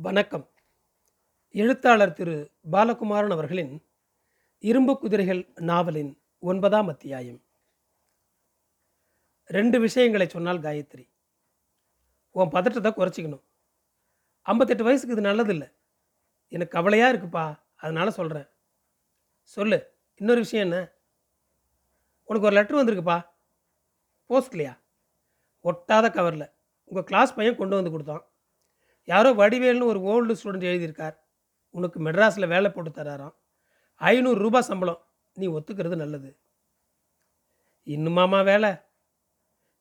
[0.00, 0.50] வணக்கம்.
[1.50, 3.86] எழுத்தாளர் திரு பாலகுமாரன் அவர்களின்
[4.58, 7.42] இரும்பு குதிரைகள் நாவலின் ஒன்பதாம் அத்தியாயம்.
[9.44, 11.08] ரெண்டு விஷயங்களை சொன்னால் காயத்ரி.
[12.30, 13.42] உன் பதற்றத்தை குறைச்சிக்கணும்.
[14.42, 15.72] ஐம்பத்தெட்டு வயசுக்கு இது நல்லதில்லை.
[16.48, 18.46] எனக்கு கவலையாக இருக்குப்பா அதனால் சொல்கிறேன்
[19.42, 20.92] சொல்லு இன்னொரு விஷயம் என்ன?
[22.24, 23.28] உனக்கு ஒரு லெட்ரு வந்திருக்குப்பா.
[24.28, 24.78] போஸ்ட்லையா?
[25.64, 26.52] ஒட்டாத கவரில்
[26.84, 28.26] உங்கள் கிளாஸ் பையன் கொண்டு வந்து கொடுத்தான்.
[29.08, 31.16] யாரோ வடிவேல்னு ஒரு ஓல்டு ஸ்டூடெண்ட் எழுதியிருக்கார்.
[31.70, 33.34] உனக்கு மெட்ராஸில் வேலை போட்டு தராராம்.
[33.94, 35.06] ஐநூறு ரூபாய் சம்பளம்.
[35.34, 36.38] நீ ஒத்துக்கிறது நல்லது.
[37.84, 38.70] இன்னுமாமா வேலை?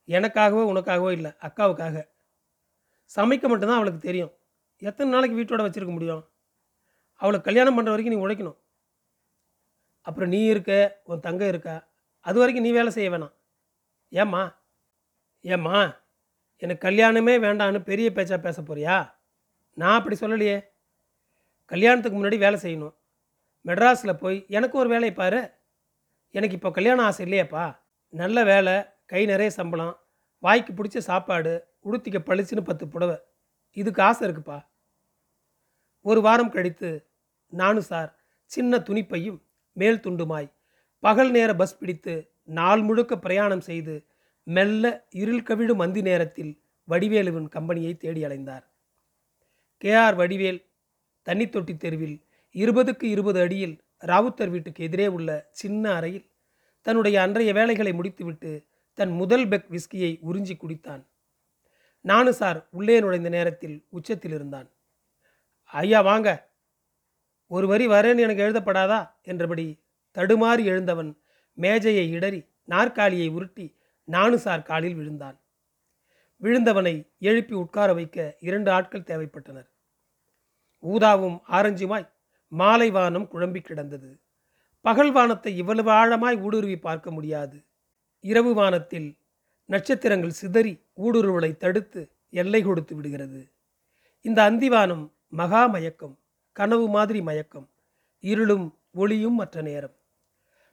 [0.07, 1.31] எனக்காகவோ உனக்காகவோ இல்லை.
[1.31, 2.07] அக்காவுக்காக.
[3.15, 4.33] சமைக்க மட்டும்தான் அவளுக்கு தெரியும்.
[4.77, 6.29] எத்தனை நாளைக்கு வீட்டோட வச்சுருக்க முடியும்?
[7.15, 8.57] அவளை கல்யாணம் பண்ணுற வரைக்கும் நீ உழைக்கணும்.
[10.01, 11.87] அப்புறம் நீ இருக்க உன் தங்க இருக்கா?
[12.19, 13.33] அது வரைக்கும் நீ வேலை செய்ய வேணாம்.
[14.09, 14.55] ஏம்மா?
[15.41, 15.95] ஏம்மா?
[16.57, 19.15] எனக்கு கல்யாணமே வேண்டான்னு பெரிய பேச்சா பேச போறியா?
[19.77, 20.61] நான் அப்படி சொல்லலையே.
[21.65, 22.95] கல்யாணத்துக்கு முன்னாடி வேலை செய்யணும்.
[23.65, 25.51] மெட்ராஸில் போய் எனக்கு ஒரு வேலையை பாரு.
[26.29, 27.65] எனக்கு இப்போ கல்யாணம் ஆசை இல்லையாப்பா.
[28.09, 28.73] நல்ல வேலை
[29.05, 29.99] கை நிறைய சம்பளம்
[30.39, 33.17] வாய்க்கு பிடிச்ச சாப்பாடு உடுத்திக்க பளிச்சுன்னு பத்து புடவை.
[33.71, 34.65] இதுக்கு ஆசை இருக்குப்பா.
[36.01, 37.09] ஒரு வாரம் கழித்து
[37.47, 39.41] நானும் சார் சின்ன துணிப்பையும்
[39.73, 40.53] மேல் துண்டுமாய்.
[40.99, 44.07] பகல் நேர பஸ் பிடித்து நாள் முழுக்க பிரயாணம் செய்து
[44.43, 48.65] மெல்ல இருள் கவிழும் மந்தி நேரத்தில் வடிவேலுவின் கம்பெனியை தேடி அலைந்தார்.
[49.83, 50.65] கேஆர் வடிவேல்
[51.25, 52.25] தண்ணித்தொட்டி தெருவில்
[52.55, 56.31] இருபதுக்கு இருபது அடியில் ராவுத்தர் வீட்டுக்கு எதிரே உள்ள சின்ன அறையில்
[56.81, 61.03] தன்னுடைய அன்றைய வேலைகளை முடித்துவிட்டு தன் முதல் பெக் விஸ்கியை உறிஞ்சி குடித்தான்.
[62.01, 64.71] நானு சார் உள்ளே நுழைந்த நேரத்தில் உச்சத்தில் இருந்தான்.
[65.63, 66.49] ஐயா வாங்க.
[67.47, 69.11] ஒரு வரி வரேன்னு எனக்கு எழுதப்படாதா?
[69.21, 69.83] என்றபடி
[70.15, 71.17] தடுமாறி எழுந்தவன்
[71.53, 75.41] மேஜையை இடறி நாற்காலியை உருட்டி நானு சார் காலில் விழுந்தான்.
[76.41, 79.67] விழுந்தவனை எழுப்பி உட்கார வைக்க இரண்டு ஆட்கள் தேவைப்பட்டனர்.
[80.83, 82.09] ஊதாவும் ஆரஞ்சுமாய்
[82.47, 84.19] மாலை வானம் குழம்பி கிடந்தது.
[84.81, 87.65] பகல் வானத்தை இவ்வளவு ஆழமாய் ஊடுருவி பார்க்க முடியாது.
[88.19, 89.17] இரவு வானத்தில்
[89.65, 93.51] நட்சத்திரங்கள் சிதறி ஊடுருவலை தடுத்து எல்லை கொடுத்து விடுகிறது.
[94.21, 96.19] இந்த அந்திவானம் மகா மயக்கம்
[96.51, 97.69] கனவு மாதிரி மயக்கம்
[98.19, 99.95] இருளும் ஒளியும் மற்ற நேரம்.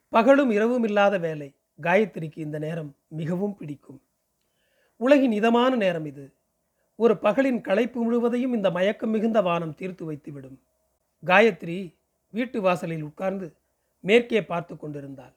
[0.09, 4.04] பகலும் இரவும் இல்லாத வேலை காயத்ரிக்கு இந்த நேரம் மிகவும் பிடிக்கும்.
[4.97, 6.25] உலகின் இதமான நேரம் இது.
[6.97, 10.59] ஒரு பகலின் களைப்பு முழுவதையும் இந்த மயக்கம் மிகுந்த வானம் தீர்த்து வைத்துவிடும்.
[11.23, 11.95] காயத்ரி
[12.31, 13.57] வீட்டு வாசலில் உட்கார்ந்து
[14.01, 15.35] மேற்கே பார்த்து கொண்டிருந்தாள்.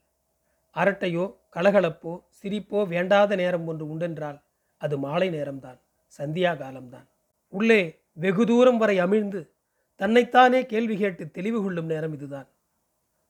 [0.76, 1.26] அரட்டையோ
[1.56, 4.40] கலகலப்போ சிரிப்போ வேண்டாத நேரம் ஒன்று உண்டென்றால்
[4.78, 5.80] அது மாலை நேரம்தான்
[6.20, 7.08] சந்தியா காலம்தான்.
[7.54, 7.82] உள்ளே
[8.14, 9.42] வெகு தூரம் வரை அமிழ்ந்து
[9.96, 12.48] தன்னைத்தானே கேள்வி கேட்டு தெளிவு கொள்ளும் நேரம் இதுதான்.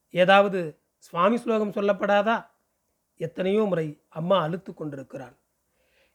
[0.10, 2.46] ஏதாவது சுவாமி ஸ்லோகம் சொல்லப்படாதா?
[3.18, 5.36] எத்தனையோ முறை அம்மா அழுத்து கொண்டிருக்கிறாள்.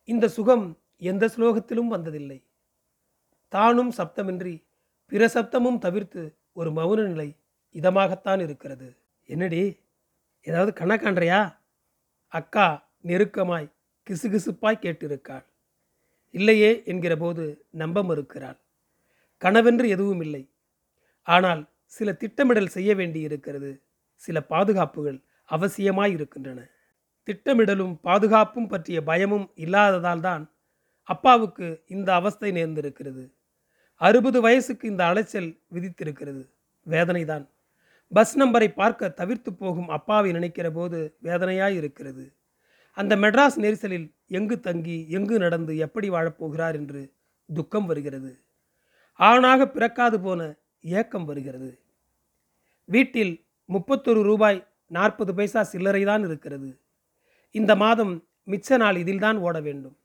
[0.05, 2.43] இந்த சுகம் எந்த ஸ்லோகத்திலும் வந்ததில்லை.
[3.49, 4.65] தானும் சப்தமின்றி
[5.07, 7.37] பிற சப்தமும் தவிர்த்து ஒரு மௌன நிலை
[7.73, 8.99] இதமாகத்தான் இருக்கிறது.
[9.25, 9.81] என்னடி
[10.43, 11.59] ஏதாவது கண்ணா
[12.29, 13.73] அக்கா நெருக்கமாய்
[14.11, 15.45] கிசுகிசுப்பாய் கேட்டிருக்காள்.
[16.31, 18.59] இல்லையே என்கிற போது நம்ப மறுக்கிறாள்.
[19.39, 20.53] கனவென்று எதுவும் இல்லை
[21.23, 23.83] ஆனால் சில திட்டமிடல் செய்ய வேண்டியிருக்கிறது.
[24.15, 26.61] சில பாதுகாப்புகள் அவசியமாய் இருக்கின்றன
[27.27, 30.51] திட்டமிடலும் பாதுகாப்பும் பற்றிய பயமும் இல்லாததால் தான்
[31.03, 33.33] அப்பாவுக்கு இந்த அவஸ்தை நேர்ந்திருக்கிறது.
[33.97, 36.49] அறுபது வயசுக்கு இந்த அலைச்சல் விதித்திருக்கிறது.
[36.87, 37.49] வேதனைதான்.
[38.09, 42.33] பஸ் நம்பரை பார்க்க தவிர்த்து போகும் அப்பாவை நினைக்கிற போது வேதனையாய் இருக்கிறது.
[42.93, 47.13] அந்த மெட்ராஸ் நெரிசலில் எங்கு தங்கி எங்கு நடந்து எப்படி வாழப்போகிறார் என்று
[47.55, 48.39] துக்கம் வருகிறது.
[49.15, 51.79] ஆணாக பிறக்காது போன ஏக்கம் வருகிறது.
[52.85, 56.82] வீட்டில் முப்பத்தொரு ரூபாய் நாற்பது பைசா சில்லறை தான் இருக்கிறது.
[57.55, 59.97] இந்த மாதம் மிச்ச நாள் இதில்தான் ஓட வேண்டும்.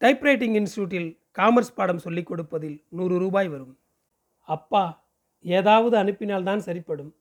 [0.00, 3.78] டைப்ரைட்டிங் இன்ஸ்டியூட்டில் காமர்ஸ் பாடம் சொல்லிக் கொடுப்பதில் நூறு ரூபாய் வரும்.
[4.40, 5.08] அப்பா
[5.40, 7.14] ஏதாவது அனுப்பினால்தான் சரிப்படும்.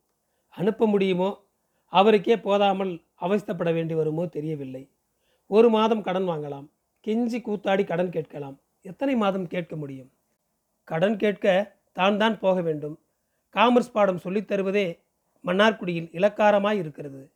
[0.50, 1.48] அனுப்ப முடியுமோ?
[1.88, 4.90] அவருக்கே போதாமல் அவஸ்தப்பட வேண்டி வருமோ தெரியவில்லை.
[5.48, 6.70] ஒரு மாதம் கடன் வாங்கலாம்.
[7.08, 8.62] கெஞ்சி கூத்தாடி கடன் கேட்கலாம்.
[8.82, 10.12] எத்தனை மாதம் கேட்க முடியும்?
[10.84, 13.00] கடன் கேட்க தான் தான் போக வேண்டும்.
[13.56, 15.00] காமர்ஸ் பாடம் சொல்லித் தருவதே
[15.46, 17.35] மன்னார்குடியில் இலக்காரமாய் இருக்கிறது.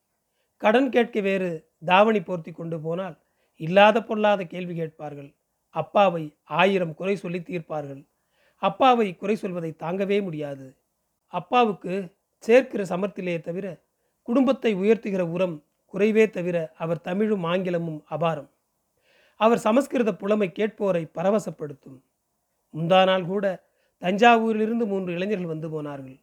[0.62, 1.50] கடன் கேட்க வேறு
[1.86, 3.18] தாவணி போர்த்தி கொண்டு போனால்
[3.56, 5.30] இல்லாத பொல்லாத கேள்வி கேட்பார்கள்.
[5.76, 8.02] அப்பாவை ஆயிரம் குறை சொல்லி தீர்ப்பார்கள்.
[8.62, 10.68] அப்பாவை குறை சொல்வதை தாங்கவே முடியாது.
[11.34, 11.94] அப்பாவுக்கு
[12.44, 13.66] சேர்க்கிற சமர்த்திலே தவிர
[14.28, 15.58] குடும்பத்தை உயர்த்துகிற உரம்
[15.94, 18.50] குறைவே தவிர அவர் தமிழும் ஆங்கிலமும் அபாரம்.
[19.40, 22.00] அவர் சமஸ்கிருத புலமை கேட்போரை பரவசப்படுத்தும்.
[22.74, 23.46] முந்தா நாள் கூட
[24.02, 26.18] தஞ்சாவூரிலிருந்து மூன்று இளைஞர்கள் வந்து போனார்கள்.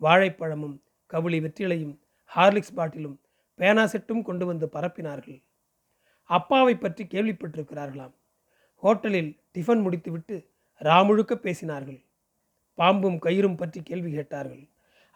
[0.00, 0.76] வாழைப்பழமும்
[1.10, 1.94] கவுளி வெற்றிலையும்
[2.32, 3.18] ஹார்லிக்ஸ் பாட்டிலும்
[3.60, 5.38] பேனா செட்டும் கொண்டு வந்து பரப்பினார்கள்.
[6.30, 8.14] அப்பாவை பற்றி கேள்விப்பட்டிருக்கிறார்களாம்.
[8.82, 10.36] ஹோட்டலில் டிஃபன் முடித்துவிட்டு
[10.80, 12.00] ராமுழுக்க பேசினார்கள்.
[12.78, 14.62] பாம்பும் கயிறும் பற்றி கேள்வி கேட்டார்கள்.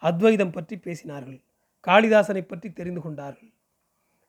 [0.03, 1.39] அத்வைதம் பற்றி பேசினார்கள்.
[1.87, 3.51] காளிதாசனை பற்றி தெரிந்து கொண்டார்கள்.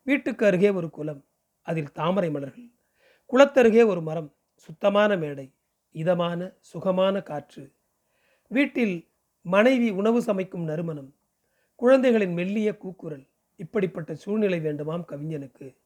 [0.07, 1.23] வீட்டுக்கு அருகே ஒரு குலம்
[1.67, 2.69] அதில் தாமரை மலர்கள்.
[3.31, 5.47] குளத்தருகே ஒரு மரம் சுத்தமான மேடை
[5.95, 7.65] இதமான சுகமான காற்று.
[8.51, 8.97] வீட்டில்
[9.47, 11.11] மனைவி உணவு சமைக்கும் நறுமணம்
[11.81, 13.27] குழந்தைகளின் மெல்லிய கூக்குரல்.
[13.57, 15.77] இப்படிப்பட்ட சூழ்நிலை வேண்டுமாம் கவிஞனுக்கு.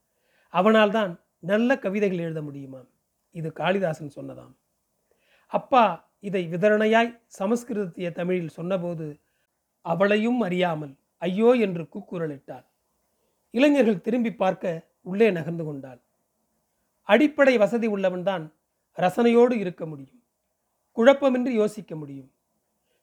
[0.52, 2.88] அவனால்தான் நல்ல கவிதைகள் எழுத முடியுமாம்?
[3.30, 4.54] இது காளிதாசன் சொன்னதாம்.
[5.46, 9.20] அப்பா இதை விதரணையாய் சமஸ்கிருதத்திய தமிழில் சொன்னபோது
[9.80, 12.66] அவளையும் அறியாமல் ஐயோ என்று கூக்குரலிட்டாள்.
[13.50, 16.00] இளைஞர்கள் திரும்பி பார்க்க உள்ளே நகர்ந்து கொண்டாள்.
[17.02, 18.52] அடிப்படை வசதி உள்ளவன்தான்
[18.98, 20.22] ரசனையோடு இருக்க முடியும்.
[20.96, 22.30] குழப்பமின்றி யோசிக்க முடியும்.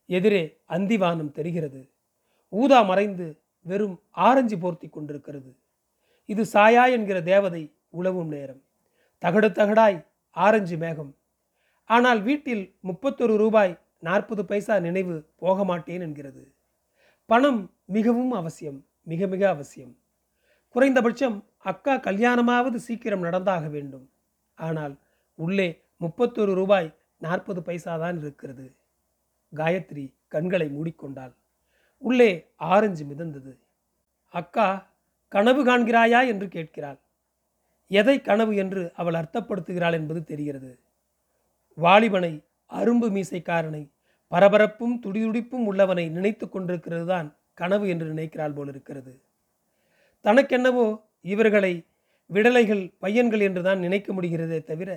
[0.05, 1.81] எதிரே அந்திவானம் தெரிகிறது.
[2.49, 5.51] ஊதா மறைந்து வெறும் ஆரஞ்சு போர்த்தி கொண்டிருக்கிறது.
[6.25, 7.63] இது சாயா என்கிற தேவதை
[7.99, 8.61] உழவும் நேரம்.
[9.23, 9.97] தகடு தகடாய்
[10.35, 11.11] ஆரஞ்சு மேகம்.
[11.89, 16.43] ஆனால் வீட்டில் முப்பத்தொரு ரூபாய் நாற்பது பைசா நினைவு போக மாட்டேன் என்கிறது.
[17.25, 19.93] பணம் மிகவும் அவசியம் மிக மிக அவசியம்.
[20.75, 21.37] குறைந்தபட்சம்
[21.71, 24.05] அக்கா கல்யாணமாவது சீக்கிரம் நடந்தாக வேண்டும்.
[24.57, 24.95] ஆனால்
[25.39, 25.69] உள்ளே
[26.01, 28.65] முப்பத்தொரு ரூபாய் நாற்பது பைசா தான் இருக்கிறது.
[29.53, 31.33] காயத்ரி கண்களை மூடிக்கொண்டாள்.
[32.01, 32.31] உள்ளே
[32.73, 33.51] ஆரஞ்சு மிதந்தது.
[34.33, 34.67] அக்கா
[35.31, 36.99] கனவு காண்கிறாயா என்று கேட்கிறாள்.
[37.91, 40.71] எதை கனவு என்று அவள் அர்த்தப்படுத்துகிறாள் என்பது தெரிகிறது.
[41.77, 42.33] வாலிபனை
[42.71, 43.83] அரும்பு மீசைக்காரனை
[44.31, 49.13] பரபரப்பும் துடிதுடிப்பும் உள்ளவனை நினைத்து கொண்டிருக்கிறது தான் கனவு என்று நினைக்கிறாள் போல் இருக்கிறது
[50.25, 50.88] தனக்கென்னவோ
[51.25, 51.73] இவர்களை
[52.29, 54.89] விடலைகள் பையன்கள் என்று தான் நினைக்க முடிகிறதே தவிர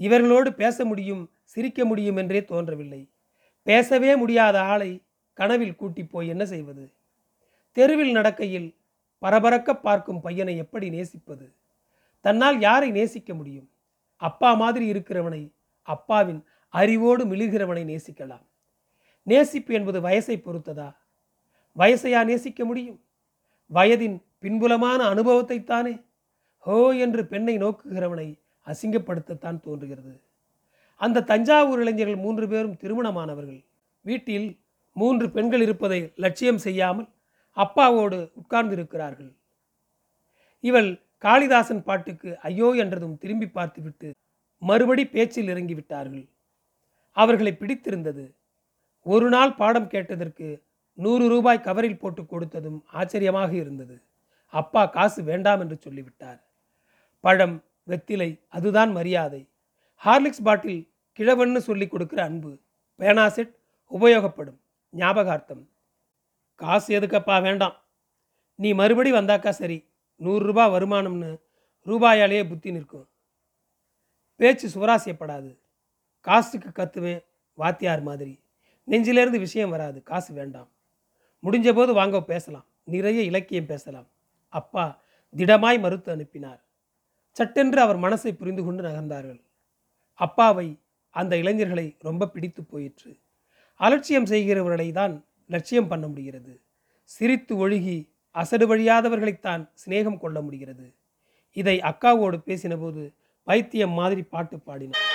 [0.00, 3.00] இவர்களோடு பேச முடியும் சிரிக்க முடியும் என்றே தோன்றவில்லை.
[3.66, 4.90] பேசவே முடியாத ஆளை
[5.40, 6.92] கனவில் கூட்டி போய் என்ன செய்வது?
[7.72, 8.76] தெருவில் நடக்கையில்
[9.22, 11.54] பரபரக்க பார்க்கும் பையனை எப்படி நேசிப்பது?
[12.20, 13.68] தன்னால் யாரை நேசிக்க முடியும்?
[14.16, 15.52] அப்பா மாதிரி இருக்கிறவனை
[15.82, 18.44] அப்பாவின் அறிவோடு மிளிர்கிறவனை நேசிக்கலாம்.
[19.26, 20.94] நேசிப்பு என்பது வயசை பொறுத்ததா?
[21.76, 23.00] வயசையா நேசிக்க முடியும்?
[23.72, 26.04] வயதின் பின்புலமான அனுபவத்தைத்தானே
[26.58, 30.20] ஹோ என்று பெண்ணை நோக்குகிறவனை அசிங்கப்படுத்தத்தான் தோன்றுகிறது.
[30.96, 33.64] அந்த தஞ்சாவூர் இளைஞர்கள் மூன்று பேரும் திருமணமானவர்கள்.
[34.00, 34.59] வீட்டில்
[34.96, 37.08] மூன்று பெண்கள் இருப்பதை லட்சியம் செய்யாமல்
[37.56, 39.30] அப்பாவோடு உட்கார்ந்திருக்கிறார்கள்.
[40.64, 40.90] இவள்
[41.24, 44.08] காளிதாசன் பாட்டுக்கு ஐயோ என்றதும் திரும்பி பார்த்துவிட்டு
[44.62, 46.26] மறுபடி பேச்சில் இறங்கிவிட்டார்கள்.
[47.16, 48.24] அவர்களை பிடித்திருந்தது.
[49.06, 50.48] ஒரு நாள் பாடம் கேட்டதற்கு
[50.98, 53.96] நூறு ரூபாய் கவரில் போட்டு கொடுத்ததும் ஆச்சரியமாக இருந்தது.
[54.52, 56.40] அப்பா காசு வேண்டாம் என்று சொல்லிவிட்டார்.
[57.24, 57.56] பழம்
[57.88, 59.42] வெத்திலை அதுதான் மரியாதை.
[60.02, 60.82] ஹார்லிக்ஸ் பாட்டில்
[61.18, 62.50] கிழவன்னு சொல்லி கொடுக்கிற அன்பு
[63.00, 63.52] பேனாசெட்
[63.92, 64.58] உபயோகப்படும்.
[64.96, 65.68] ஞாபகார்த்தம்.
[66.54, 67.76] காசு எதுக்கப்பா வேண்டாம்.
[68.54, 69.88] நீ மறுபடி வந்தாக்கா சரி.
[70.18, 71.40] நூறுரூபா வருமானம்னு
[71.86, 73.08] ரூபாயாலேயே புத்தி நிற்கும்.
[74.36, 75.58] பேச்சு சுவராசியப்படாது.
[76.20, 78.44] காசுக்கு கத்துவேன் வாத்தியார் மாதிரி.
[78.86, 80.02] நெஞ்சிலேருந்து விஷயம் வராது.
[80.02, 80.68] காசு வேண்டாம்.
[81.42, 82.66] முடிஞ்ச போது வாங்க பேசலாம்.
[82.84, 84.06] நிறைய இலக்கியம் பேசலாம்.
[84.48, 85.02] அப்பா
[85.36, 86.64] திடமாய் மறுத்து அனுப்பினார்.
[87.32, 89.44] சட்டென்று அவர் மனசை புரிந்து கொண்டு நகர்ந்தார்கள்.
[90.14, 90.78] அப்பாவை
[91.10, 93.18] அந்த இளைஞர்களை ரொம்ப பிடித்து போயிற்று.
[93.84, 95.14] அலட்சியம் செய்கிறவர்களை தான்
[95.54, 96.52] லட்சியம் பண்ண முடிகிறது.
[97.10, 97.98] சிரித்து ஒழுகி
[98.30, 100.86] அசடு வழியாதவர்களைத்தான் சிநேகம் கொள்ள முடிகிறது.
[101.56, 103.04] இதை அக்காவோடு பேசினபோது
[103.48, 105.09] பைத்தியம் மாதிரி பாட்டு பாடினார்.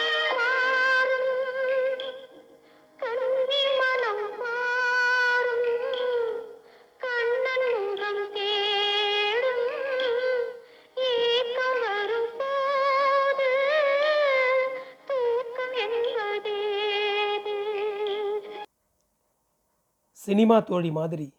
[20.25, 21.34] சினிமா தோழி மாதிரி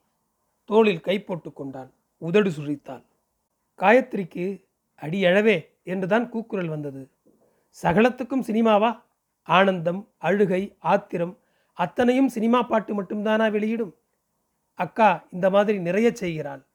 [0.65, 1.93] தோளில் கை போட்டு கொண்டான்.
[2.19, 3.05] உதடு சுழித்தாள்.
[3.79, 4.45] காயத்ரிக்கு
[4.97, 7.03] அடி எழவே என்றுதான் கூக்குரல் வந்தது.
[7.83, 8.91] சகலத்துக்கும் சினிமாவா?
[9.43, 11.35] ஆனந்தம் அழுகை ஆத்திரம்
[11.75, 13.95] அத்தனையும் சினிமா பாட்டு மட்டும்தானா வெளியிடும்?
[14.75, 16.66] அக்கா இந்த மாதிரி நிறைய செய்கிறாள்.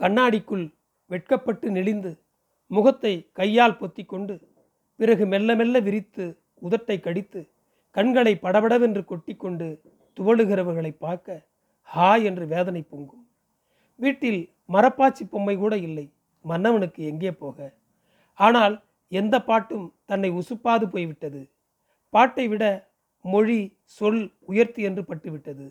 [0.00, 0.66] கண்ணாடிக்குள்
[1.10, 2.10] வெட்கப்பட்டு நெளிந்து
[2.70, 4.34] முகத்தை கையால் பொத்திக்கொண்டு
[4.96, 6.24] பிறகு மெல்ல மெல்ல விரித்து
[6.62, 7.40] உதட்டை கடித்து
[7.90, 9.66] கண்களை படபடவென்று கொட்டிக்கொண்டு
[10.16, 11.46] துவழுகிறவர்களை பார்க்க
[11.88, 13.24] ஹா என்று வேதனை பொங்கும்.
[13.94, 14.40] வீட்டில்
[14.72, 16.12] மரப்பாச்சி பொம்மை கூட இல்லை.
[16.44, 17.74] மன்னவனுக்கு எங்கே போக?
[18.38, 18.74] ஆனால்
[19.12, 21.40] எந்த பாட்டும் தன்னை உசுப்பாது போய்விட்டது.
[22.10, 22.64] பாட்டை விட
[23.24, 25.66] மொழி சொல் உயர்த்தி என்று பட்டுவிட்டது.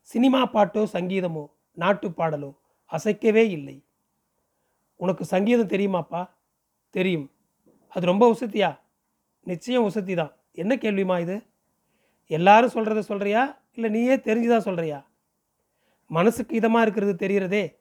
[0.00, 2.50] சினிமா பாட்டோ சங்கீதமோ நாட்டுப் பாடலோ
[2.92, 3.84] அசைக்கவே இல்லை.
[4.96, 6.30] உனக்கு சங்கீதம் தெரியுமாப்பா?
[6.90, 7.30] தெரியும்.
[7.88, 8.78] அது ரொம்ப உசத்தியா?
[9.40, 11.42] நிச்சயம் உசத்தி தான் என்ன கேள்விமா இது?
[12.26, 15.06] எல்லாரும் சொல்கிறத சொல்கிறியா இல்லை நீயே தெரிஞ்சுதான் சொல்கிறியா
[16.06, 17.76] மனசுக்கு இதமாக இருக்கிறது தெரிகிறதே.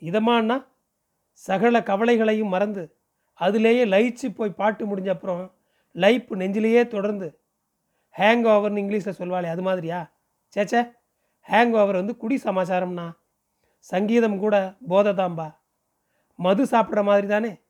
[0.00, 0.66] இதமானா
[1.32, 2.96] சகல கவலைகளையும் மறந்து
[3.40, 5.54] அதுலேயே லயிச்சு போய் பாட்டு முடிஞ்ச அப்புறம்
[5.92, 7.40] லைஃப் நெஞ்சிலேயே தொடர்ந்து
[8.18, 10.12] ஹேங் ஓவர்னு இங்கிலீஷில் சொல்வாளே அது மாதிரியா?
[10.54, 10.92] சேச்சே
[11.48, 13.06] ஹேங் ஓவர் வந்து குடி சமாச்சாரம்னா
[13.80, 15.56] சங்கீதம் கூட போததாம்பா.
[16.34, 17.60] மது சாப்பிட்ற மாதிரி தானே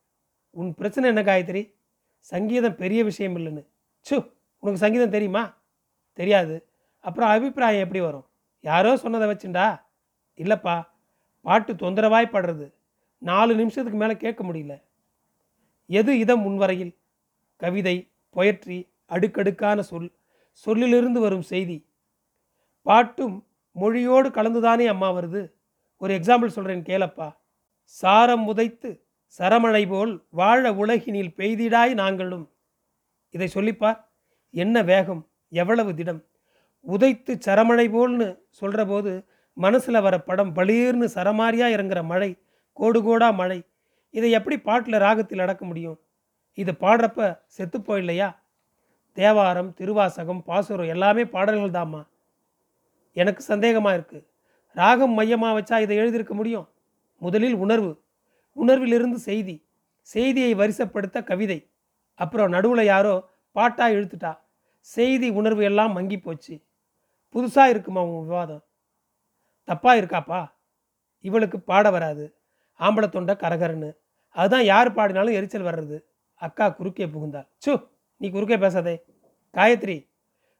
[0.49, 1.73] உன் பிரச்சனை என்ன காயத்ரி?
[2.19, 3.67] சங்கீதம் பெரிய விஷயம் இல்லைன்னு.
[4.09, 5.57] சு உனக்கு சங்கீதம் தெரியுமா?
[6.13, 6.69] தெரியாது.
[6.99, 8.25] அப்புறம் அபிப்பிராயம் எப்படி வரும்?
[8.61, 9.81] யாரோ சொன்னதை வச்சுண்டா?
[10.37, 10.83] இல்லைப்பா
[11.41, 12.73] பாட்டு தொந்தரவாய் படுறது.
[13.17, 14.81] நாலு நிமிஷத்துக்கு மேலே கேட்க முடியல.
[15.85, 16.97] எது இதம் முன்வரையில்
[17.55, 20.11] கவிதை பொயட்ரி அடுக்கடுக்கான சொல்.
[20.51, 21.89] சொல்லிலிருந்து வரும் செய்தி.
[22.81, 25.51] பாட்டும் மொழியோடு கலந்துதானே அம்மா வருது?
[26.01, 27.27] ஒரு எக்ஸாம்பிள் சொல்கிறேன் கேளப்பா.
[27.85, 28.89] சாரம் உதைத்து
[29.39, 32.45] சரமழை போல் வாழ உலகினில் பெய்திடாய் நாங்களும்.
[33.33, 33.99] இதை சொல்லிப்பார்
[34.53, 35.21] என்ன வேகம்
[35.61, 36.21] எவ்வளவு திடம்.
[36.85, 38.27] உதைத்து சரமழை போல்னு
[38.59, 39.11] சொல்கிற போது
[39.57, 42.31] மனசில் வர படம் பளீர்னு சரமாரியாக இறங்குற மழை
[42.77, 43.59] கோடு கோடா மழை.
[44.13, 45.99] இதை எப்படி பாட்டில் ராகத்தில் அடக்க முடியும்?
[46.57, 48.29] இது பாடுறப்ப செத்து போயில்லையா
[49.17, 52.01] தேவாரம் திருவாசகம் பாசுரம் எல்லாமே பாடல்கள் தாம்மா
[53.15, 54.25] எனக்கு சந்தேகமாக இருக்குது
[54.73, 56.69] ராகம் மையமாக வச்சா இதை எழுதியிருக்க முடியும்?
[57.17, 58.01] முதலில் உணர்வு.
[58.55, 59.67] உணர்விலிருந்து செய்தி.
[60.01, 61.69] செய்தியை வரிசைப்படுத்த கவிதை.
[62.15, 64.37] அப்புறம் நடுவில் யாரோ பாட்டாக இழுத்துட்டா.
[64.79, 66.61] செய்தி உணர்வு எல்லாம் மங்கி போச்சு.
[67.33, 68.63] புதுசாக இருக்குமா உன் விவாதம்?
[69.67, 70.51] தப்பாக இருக்காப்பா?
[71.19, 72.35] இவளுக்கு பாட வராது.
[72.79, 73.97] ஆம்பளை தொண்டை கரகரன்னு.
[74.29, 76.03] அதுதான் யார் பாடினாலும் எரிச்சல் வர்றது.
[76.35, 77.47] அக்கா குறுக்கே புகுந்தாள்.
[77.65, 77.87] சு
[78.17, 79.03] நீ குறுக்கே பேசாதே.
[79.53, 80.09] காயத்ரி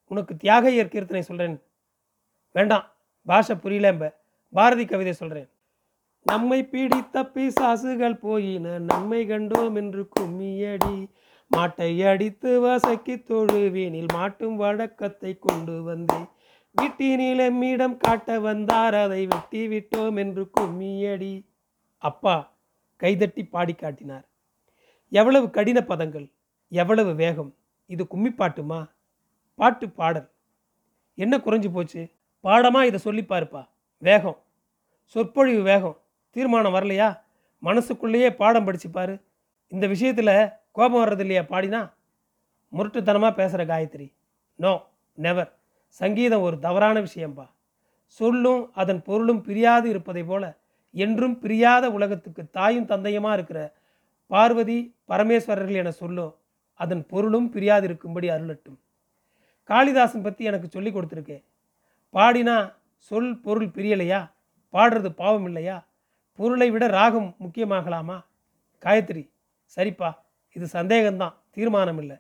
[0.08, 1.62] உனக்கு தியாகையர் கீர்த்தனை சொல்கிறேன்
[2.51, 2.89] வேண்டாம்.
[3.27, 4.13] பாஷை புரியலம்ப
[4.53, 5.49] பாரதி கவிதை சொல்கிறேன்
[6.25, 10.97] நம்மை பிடித்த பிசாசுகள் போயின நன்மை கண்டோம் என்று கும்மியடி.
[11.51, 16.27] மாட்டை அடித்து வசக்கி தொழுவீனில் மாட்டும் வழக்கத்தை கொண்டு வந்தேன்.
[16.75, 21.33] வீட்டினில் எம்மிடம் காட்ட வந்தார் அதை வெட்டி விட்டோம் என்று கும்மியடி.
[21.97, 22.35] அப்பா
[23.01, 24.25] கைதட்டி பாடி காட்டினார்.
[25.11, 26.27] எவ்வளவு கடின பதங்கள்
[26.71, 27.51] எவ்வளவு வேகம்
[27.89, 28.79] இது கும்மி பாட்டுமா
[29.59, 30.29] பாட்டு பாடல்.
[31.17, 32.03] என்ன குறைஞ்சு போச்சு?
[32.41, 33.67] பாடமாக இதை சொல்லிப்பாருப்பா
[33.98, 34.38] வேகம்.
[35.05, 35.98] சொற்பொழிவு வேகம்.
[36.29, 37.19] தீர்மானம் வரலையா?
[37.60, 39.19] மனசுக்குள்ளேயே பாடம் படிச்சு
[39.67, 41.41] இந்த விஷயத்தில் கோபம் வர்றது இல்லையா?
[41.43, 41.91] பாடினா?
[42.74, 44.13] முரட்டுத்தனமாக பேசுகிற காயத்ரி.
[44.55, 45.53] நோ நெவர்
[45.88, 47.45] சங்கீதம் ஒரு தவறான விஷயம்பா.
[48.05, 50.60] சொல்லும் அதன் பொருளும் பிரியாது இருப்பதை போல
[50.91, 53.75] என்றும் பிரியாத உலகத்துக்கு தாயும் தந்தையுமா இருக்கிற
[54.27, 56.36] பார்வதி பரமேஸ்வரர்கள் என சொல்லும்
[56.74, 58.79] அதன் பொருளும் பிரியாது இருக்கும்படி அருளட்டும்.
[59.63, 61.43] காளிதாசன் பற்றி எனக்கு சொல்லி கொடுத்துருக்கேன்
[62.13, 64.32] பாடினா சொல் பொருள் பிரியலையா?
[64.74, 65.88] பாடுறது பாவம் இல்லையா?
[66.36, 68.25] பொருளை விட ராகம் முக்கியமாகலாமா?
[68.82, 69.32] காயத்ரி
[69.75, 70.10] சரிப்பா
[70.51, 72.18] இது சந்தேகம்தான் தீர்மானம் இல்லை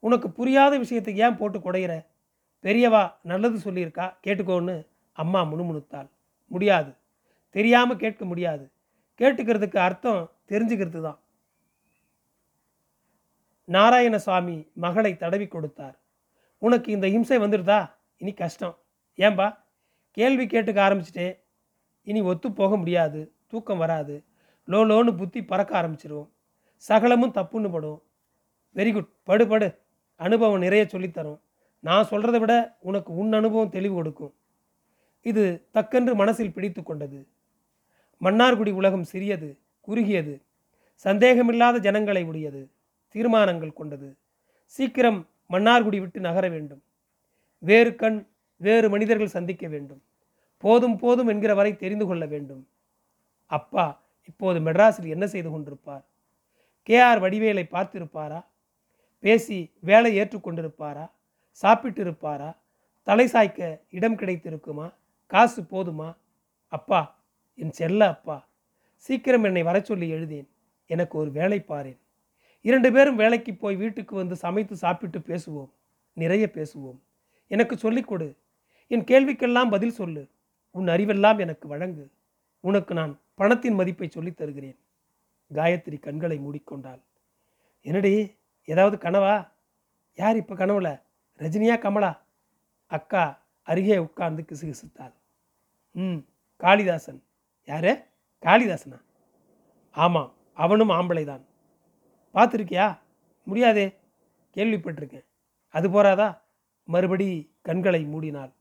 [0.00, 2.06] உனக்கு புரியாத விஷயத்தை ஏன் போட்டு குடையிற?
[2.62, 4.06] பெரியவா நல்லது சொல்லியிருக்கா?
[4.26, 6.08] கேட்டுக்கோன்னு அம்மா முணுமுணுத்தாள்.
[6.46, 6.94] முடியாது.
[7.50, 8.70] தெரியாமல் கேட்க முடியாது.
[9.18, 11.18] கேட்டுக்கிறதுக்கு அர்த்தம் தெரிஞ்சுக்கிறது தான்
[13.68, 15.98] நாராயணசாமி மகளை தடவி கொடுத்தார்.
[16.58, 17.90] உனக்கு இந்த இம்சை வந்துடுதா?
[18.16, 18.76] இனி கஷ்டம்.
[19.16, 19.56] ஏன்பா?
[20.10, 21.38] கேள்வி கேட்டுக்க ஆரம்பிச்சிட்டே.
[22.02, 23.32] இனி ஒத்து போக முடியாது.
[23.46, 24.24] தூக்கம் வராது.
[24.66, 26.28] லோ லோன்னு புத்தி பறக்க ஆரம்பிச்சிருவோம்.
[26.76, 28.02] சகலமும் தப்புன்னு படும்
[28.74, 29.78] வெரி குட் படு படு.
[30.16, 31.40] அனுபவம் நிறைய சொல்லித்தரும்.
[31.80, 34.34] நான் சொல்கிறத விட உனக்கு உன் அனுபவம் தெளிவு கொடுக்கும்.
[35.22, 37.28] இது தக்கென்று மனசில் பிடித்து கொண்டது.
[38.20, 40.42] மன்னார்குடி உலகம் சிறியது குறுகியது.
[41.04, 42.70] சந்தேகமில்லாத ஜனங்களை உடையது.
[43.08, 44.16] தீர்மானங்கள் கொண்டது.
[44.66, 46.82] சீக்கிரம் மன்னார்குடி விட்டு நகர வேண்டும்.
[47.58, 48.26] வேறு கண்
[48.64, 50.02] வேறு மனிதர்கள் சந்திக்க வேண்டும்.
[50.62, 52.62] போதும் போதும் என்கிற வரை தெரிந்து கொள்ள வேண்டும்.
[53.50, 53.86] அப்பா
[54.26, 56.04] இப்போது மெட்ராஸில் என்ன செய்து கொண்டிருப்பார்?
[56.82, 58.40] கே ஆர் வடிவேலை பார்த்திருப்பாரா?
[59.18, 61.10] பேசி வேலை ஏற்றுக்கொண்டிருப்பாரா
[61.50, 62.50] சாப்பிட்டு இருப்பாரா
[63.06, 64.86] தலை சாய்க்க இடம் கிடைத்திருக்குமா?
[65.26, 66.08] காசு போதுமா?
[66.72, 67.00] அப்பா
[67.54, 68.36] என் செல்ல அப்பா
[68.96, 70.48] சீக்கிரம் என்னை வர சொல்லி எழுதேன்.
[70.90, 71.98] எனக்கு ஒரு வேலை பாரேன்.
[72.60, 75.70] இரண்டு பேரும் வேலைக்கு போய் வீட்டுக்கு வந்து சமைத்து சாப்பிட்டு பேசுவோம்.
[76.12, 76.98] நிறைய பேசுவோம்.
[77.46, 78.28] எனக்கு சொல்லிக் கொடு
[78.86, 80.30] என் கேள்விக்கெல்லாம் பதில் சொல்லு.
[80.70, 82.10] உன் அறிவெல்லாம் எனக்கு வழங்கு.
[82.60, 84.78] உனக்கு நான் பணத்தின் மதிப்பை சொல்லித் தருகிறேன்.
[85.54, 87.02] காயத்ரி கண்களை மூடிக்கொண்டாள்.
[87.80, 89.52] என்னடி ஏதாவது கனவா?
[90.14, 91.02] யார் இப்போ கனவுல?
[91.38, 92.18] ரஜினியா கமலா?
[92.86, 95.14] அக்கா அருகே உட்கார்ந்து கிசுகிசுத்தாள்.
[95.90, 96.16] ம்
[96.56, 97.22] காளிதாசன்.
[97.64, 98.04] யாரு?
[98.42, 99.00] காளிதாசனா?
[99.90, 101.46] ஆமாம் அவனும் ஆம்பளை தான்
[102.34, 102.98] பார்த்துருக்கியா?
[103.44, 103.96] முடியாதே.
[104.54, 105.24] கேள்விப்பட்டிருக்கேன்.
[105.68, 106.40] அது போறாதா?
[106.84, 108.52] மறுபடி கண்களை மூடினாள்.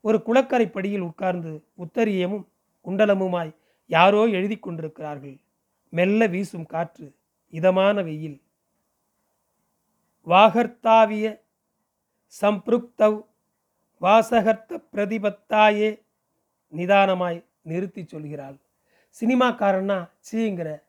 [0.00, 2.46] ஒரு குளக்கரை படியில் உட்கார்ந்து உத்தரியமும்
[2.84, 5.40] குண்டலமுமாய் யாரோ எழுதி கொண்டிருக்கிறார்கள்.
[5.90, 7.14] மெல்ல வீசும் காற்று
[7.48, 8.42] இதமான வெயில்.
[10.26, 11.40] வாகர்த்தாவிய
[12.40, 13.26] சம்பிருக்தவ்
[14.00, 16.02] வாசகர்த்த பிரதிபத்தாயே
[16.72, 18.58] நிதானமாய் நிறுத்தி சொல்கிறாள்.
[19.20, 20.82] சினிமாக்காரன்னா சீங்கிற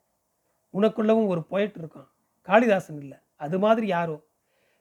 [0.74, 2.08] உனக்குள்ளவும் ஒரு பொயட் இருக்கான்.
[2.42, 4.22] காளிதாசன் இல்லை அது மாதிரி யாரோ.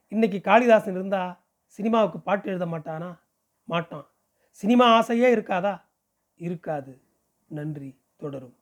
[0.08, 3.18] இன்னைக்கு காளிதாசன் இருந்தால் சினிமாவுக்கு பாட்டு எழுத மாட்டானா?
[3.64, 4.06] மாட்டான்.
[4.58, 5.82] சினிமா ஆசையே இருக்காதா?
[6.34, 7.00] இருக்காது.
[7.48, 8.00] நன்றி.
[8.16, 8.57] தொடரும்.